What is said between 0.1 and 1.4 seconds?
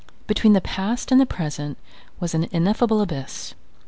Between the past and the